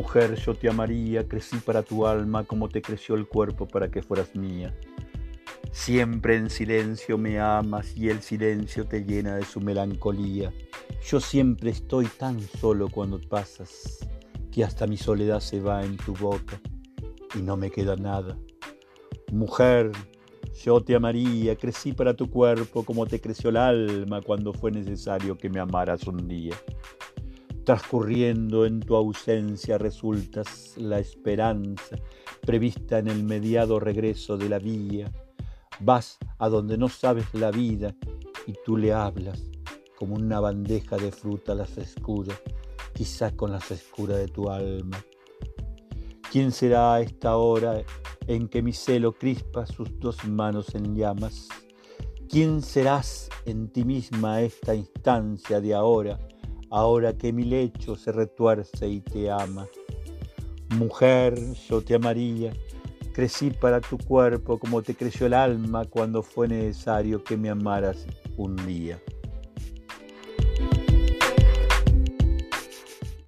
Mujer, 0.00 0.34
yo 0.36 0.54
te 0.54 0.66
amaría, 0.66 1.28
crecí 1.28 1.58
para 1.58 1.82
tu 1.82 2.06
alma 2.06 2.44
como 2.44 2.70
te 2.70 2.80
creció 2.80 3.16
el 3.16 3.28
cuerpo 3.28 3.68
para 3.68 3.90
que 3.90 4.00
fueras 4.00 4.34
mía. 4.34 4.74
Siempre 5.72 6.36
en 6.36 6.48
silencio 6.48 7.18
me 7.18 7.38
amas 7.38 7.94
y 7.94 8.08
el 8.08 8.22
silencio 8.22 8.86
te 8.86 9.04
llena 9.04 9.36
de 9.36 9.44
su 9.44 9.60
melancolía. 9.60 10.54
Yo 11.06 11.20
siempre 11.20 11.68
estoy 11.68 12.06
tan 12.06 12.40
solo 12.40 12.88
cuando 12.88 13.20
pasas 13.20 13.98
que 14.50 14.64
hasta 14.64 14.86
mi 14.86 14.96
soledad 14.96 15.40
se 15.40 15.60
va 15.60 15.84
en 15.84 15.98
tu 15.98 16.14
boca 16.14 16.58
y 17.34 17.42
no 17.42 17.58
me 17.58 17.70
queda 17.70 17.94
nada. 17.94 18.38
Mujer, 19.30 19.92
yo 20.64 20.80
te 20.80 20.94
amaría, 20.94 21.56
crecí 21.56 21.92
para 21.92 22.14
tu 22.14 22.30
cuerpo 22.30 22.86
como 22.86 23.04
te 23.04 23.20
creció 23.20 23.50
el 23.50 23.58
alma 23.58 24.22
cuando 24.22 24.54
fue 24.54 24.70
necesario 24.70 25.36
que 25.36 25.50
me 25.50 25.60
amaras 25.60 26.06
un 26.06 26.26
día. 26.26 26.56
Transcurriendo 27.70 28.66
en 28.66 28.80
tu 28.80 28.96
ausencia 28.96 29.78
resultas 29.78 30.74
la 30.76 30.98
esperanza 30.98 31.94
prevista 32.44 32.98
en 32.98 33.06
el 33.06 33.22
mediado 33.22 33.78
regreso 33.78 34.36
de 34.36 34.48
la 34.48 34.58
vía 34.58 35.08
Vas 35.78 36.18
a 36.40 36.48
donde 36.48 36.76
no 36.76 36.88
sabes 36.88 37.32
la 37.32 37.52
vida 37.52 37.94
y 38.48 38.54
tú 38.64 38.76
le 38.76 38.92
hablas 38.92 39.44
como 39.96 40.16
una 40.16 40.40
bandeja 40.40 40.96
de 40.96 41.12
fruta 41.12 41.52
a 41.52 41.54
la 41.54 41.64
frescura, 41.64 42.34
quizá 42.92 43.36
con 43.36 43.52
la 43.52 43.60
frescura 43.60 44.16
de 44.16 44.26
tu 44.26 44.50
alma. 44.50 45.00
¿Quién 46.32 46.50
será 46.50 46.94
a 46.94 47.02
esta 47.02 47.36
hora 47.36 47.84
en 48.26 48.48
que 48.48 48.62
mi 48.62 48.72
celo 48.72 49.12
crispa 49.12 49.64
sus 49.64 49.96
dos 50.00 50.24
manos 50.26 50.74
en 50.74 50.96
llamas? 50.96 51.46
¿Quién 52.28 52.62
serás 52.62 53.28
en 53.44 53.68
ti 53.68 53.84
misma 53.84 54.34
a 54.34 54.42
esta 54.42 54.74
instancia 54.74 55.60
de 55.60 55.72
ahora, 55.72 56.18
ahora 56.70 57.12
que 57.12 57.32
mi 57.32 57.44
lecho 57.44 57.96
se 57.96 58.12
retuerce 58.12 58.88
y 58.88 59.00
te 59.00 59.30
ama? 59.30 59.66
Mujer, 60.70 61.34
yo 61.68 61.82
te 61.82 61.96
amaría, 61.96 62.52
Crecí 63.12 63.50
para 63.50 63.80
tu 63.80 63.98
cuerpo 63.98 64.58
como 64.58 64.82
te 64.82 64.94
creció 64.94 65.26
el 65.26 65.34
alma 65.34 65.84
cuando 65.84 66.22
fue 66.22 66.46
necesario 66.46 67.22
que 67.24 67.36
me 67.36 67.50
amaras 67.50 68.06
un 68.36 68.54
día. 68.66 69.00